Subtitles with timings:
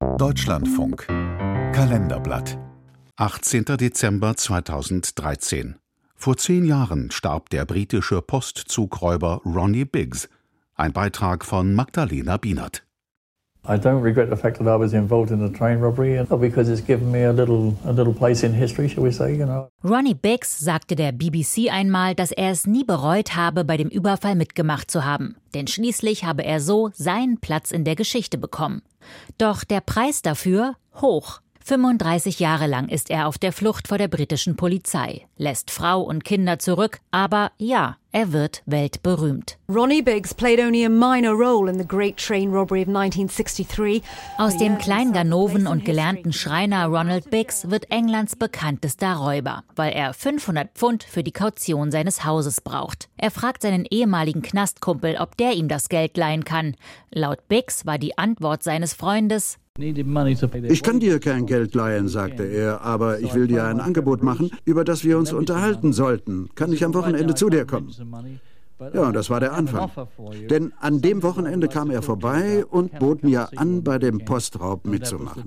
[0.00, 2.56] Deutschlandfunk Kalenderblatt
[3.16, 3.64] 18.
[3.64, 5.74] Dezember 2013
[6.14, 10.28] Vor zehn Jahren starb der britische Postzugräuber Ronnie Biggs.
[10.76, 12.87] Ein Beitrag von Magdalena Bienert.
[13.70, 16.80] I don't regret the fact that I was involved in the train robbery because it's
[16.80, 19.68] given me a little, a little place in history, shall we say, you know.
[19.84, 24.36] Ronnie Biggs sagte der BBC einmal, dass er es nie bereut habe, bei dem Überfall
[24.36, 25.36] mitgemacht zu haben.
[25.52, 28.80] Denn schließlich habe er so seinen Platz in der Geschichte bekommen.
[29.36, 31.40] Doch der Preis dafür hoch.
[31.68, 36.24] 35 Jahre lang ist er auf der Flucht vor der britischen Polizei, lässt Frau und
[36.24, 39.58] Kinder zurück, aber ja, er wird weltberühmt.
[39.68, 44.02] Ronnie Biggs played only a minor role in the Great Train Robbery of 1963.
[44.38, 50.70] Aus dem Kleinganoven und gelernten Schreiner Ronald Biggs wird Englands bekanntester Räuber, weil er 500
[50.74, 53.08] Pfund für die Kaution seines Hauses braucht.
[53.16, 56.76] Er fragt seinen ehemaligen Knastkumpel, ob der ihm das Geld leihen kann.
[57.10, 62.80] Laut Biggs war die Antwort seines Freundes ich kann dir kein Geld leihen, sagte er,
[62.80, 66.48] aber ich will dir ein Angebot machen, über das wir uns unterhalten sollten.
[66.56, 67.92] Kann ich am Wochenende zu dir kommen?
[68.94, 69.90] Ja, und das war der Anfang.
[70.50, 75.42] Denn an dem Wochenende kam er vorbei und bot mir an, bei dem Postraub mitzumachen.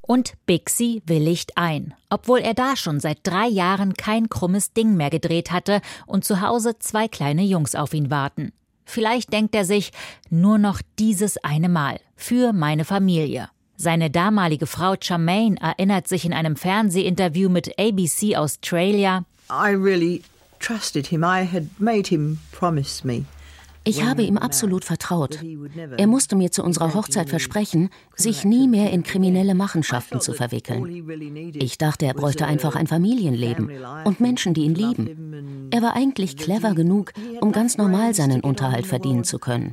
[0.00, 5.10] Und Bixie willigt ein, obwohl er da schon seit drei Jahren kein krummes Ding mehr
[5.10, 8.52] gedreht hatte und zu Hause zwei kleine Jungs auf ihn warten.
[8.84, 9.92] Vielleicht denkt er sich,
[10.28, 13.48] nur noch dieses eine Mal, für meine Familie.
[13.76, 20.22] Seine damalige Frau Charmaine erinnert sich in einem Fernsehinterview mit ABC Australia, I really
[20.60, 21.22] trusted him.
[21.22, 23.26] I had made him promise me.
[23.84, 25.40] Ich habe ihm absolut vertraut.
[25.96, 31.04] Er musste mir zu unserer Hochzeit versprechen, sich nie mehr in kriminelle Machenschaften zu verwickeln.
[31.54, 33.70] Ich dachte, er bräuchte einfach ein Familienleben
[34.04, 35.68] und Menschen, die ihn lieben.
[35.72, 39.72] Er war eigentlich clever genug, um ganz normal seinen Unterhalt verdienen zu können.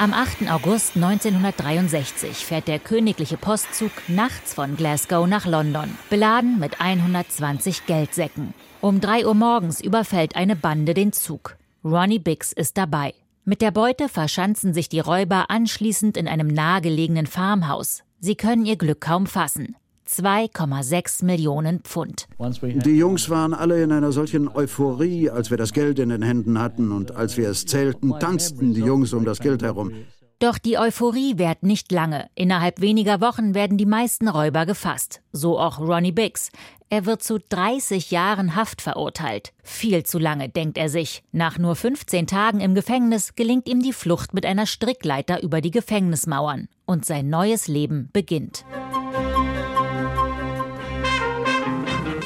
[0.00, 0.48] Am 8.
[0.48, 8.54] August 1963 fährt der königliche Postzug nachts von Glasgow nach London, beladen mit 120 Geldsäcken.
[8.80, 11.56] Um 3 Uhr morgens überfällt eine Bande den Zug.
[11.84, 13.12] Ronnie Biggs ist dabei.
[13.44, 18.04] Mit der Beute verschanzen sich die Räuber anschließend in einem nahegelegenen Farmhaus.
[18.20, 19.74] Sie können ihr Glück kaum fassen.
[20.08, 22.26] 2,6 Millionen Pfund.
[22.62, 26.58] Die Jungs waren alle in einer solchen Euphorie, als wir das Geld in den Händen
[26.58, 29.92] hatten und als wir es zählten, tanzten die Jungs um das Geld herum.
[30.40, 32.28] Doch die Euphorie währt nicht lange.
[32.36, 35.20] Innerhalb weniger Wochen werden die meisten Räuber gefasst.
[35.32, 36.50] So auch Ronnie Biggs.
[36.90, 39.52] Er wird zu 30 Jahren Haft verurteilt.
[39.64, 41.24] Viel zu lange, denkt er sich.
[41.32, 45.72] Nach nur 15 Tagen im Gefängnis gelingt ihm die Flucht mit einer Strickleiter über die
[45.72, 46.68] Gefängnismauern.
[46.86, 48.64] Und sein neues Leben beginnt.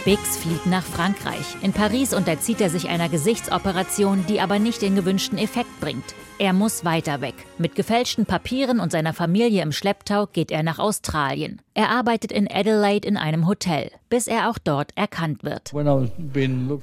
[0.04, 1.56] Biggs flieht nach Frankreich.
[1.62, 6.16] In Paris unterzieht er sich einer Gesichtsoperation, die aber nicht den gewünschten Effekt bringt.
[6.38, 7.34] Er muss weiter weg.
[7.56, 11.60] Mit gefälschten Papieren und seiner Familie im Schlepptau geht er nach Australien.
[11.74, 15.72] Er arbeitet in Adelaide in einem Hotel, bis er auch dort erkannt wird.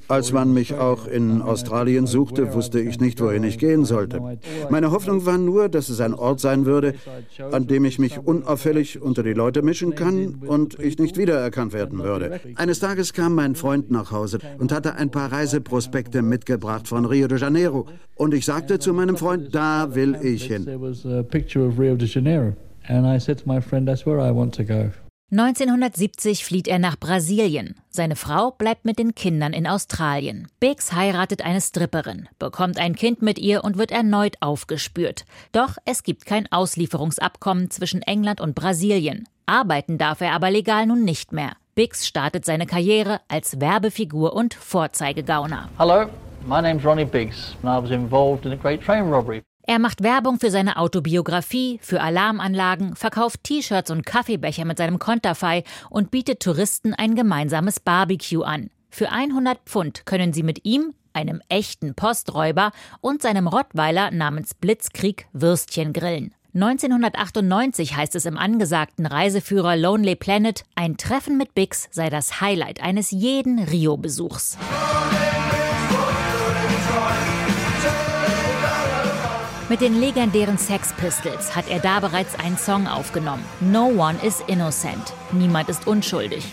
[0.08, 4.38] Als man mich auch in Australien suchte, wusste ich nicht, wohin ich gehen sollte.
[4.68, 6.94] Meine Hoffnung war nur, dass es ein Ort sein würde,
[7.52, 12.02] an dem ich mich unauffällig unter die Leute mischen kann und ich nicht wiedererkannt werden
[12.02, 12.40] würde.
[12.56, 17.28] Eines Tages kam mein Freund nach Hause und hatte ein paar Reiseprospekte mitgebracht von Rio
[17.28, 17.86] de Janeiro.
[18.14, 20.66] Und ich sagte zu meinem Freund, da will ich hin.
[25.32, 27.76] 1970 flieht er nach Brasilien.
[27.88, 30.48] Seine Frau bleibt mit den Kindern in Australien.
[30.58, 35.24] Biggs heiratet eine Stripperin, bekommt ein Kind mit ihr und wird erneut aufgespürt.
[35.52, 39.28] Doch es gibt kein Auslieferungsabkommen zwischen England und Brasilien.
[39.46, 41.52] Arbeiten darf er aber legal nun nicht mehr.
[41.74, 45.68] Biggs startet seine Karriere als Werbefigur und Vorzeigegauner.
[45.78, 46.10] Hallo,
[46.46, 49.42] My name's Ronnie Biggs and I was involved in a great train robbery.
[49.66, 55.64] Er macht Werbung für seine Autobiografie, für Alarmanlagen, verkauft T-Shirts und Kaffeebecher mit seinem Konterfei
[55.90, 58.70] und bietet Touristen ein gemeinsames Barbecue an.
[58.88, 65.28] Für 100 Pfund können sie mit ihm, einem echten Posträuber und seinem Rottweiler namens Blitzkrieg
[65.32, 66.34] Würstchen grillen.
[66.52, 72.82] 1998 heißt es im angesagten Reiseführer Lonely Planet, ein Treffen mit Bix sei das Highlight
[72.82, 74.58] eines jeden Rio-Besuchs.
[79.68, 83.44] Mit den legendären Sex Pistols hat er da bereits einen Song aufgenommen.
[83.60, 85.12] No one is innocent.
[85.30, 86.44] Niemand ist unschuldig.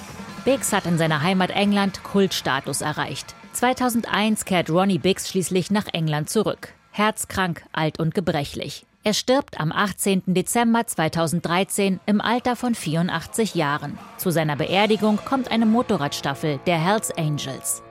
[0.46, 3.34] Biggs hat in seiner Heimat England Kultstatus erreicht.
[3.54, 6.74] 2001 kehrt Ronnie Biggs schließlich nach England zurück.
[6.92, 8.87] Herzkrank, alt und gebrechlich.
[9.08, 10.24] Er stirbt am 18.
[10.26, 13.98] Dezember 2013 im Alter von 84 Jahren.
[14.18, 17.84] Zu seiner Beerdigung kommt eine Motorradstaffel der Hells Angels.